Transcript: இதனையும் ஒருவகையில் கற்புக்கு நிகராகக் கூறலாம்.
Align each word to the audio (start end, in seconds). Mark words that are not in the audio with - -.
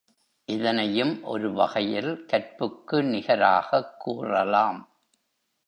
இதனையும் 0.45 1.23
ஒருவகையில் 1.23 2.25
கற்புக்கு 2.25 3.03
நிகராகக் 3.03 3.99
கூறலாம். 3.99 4.95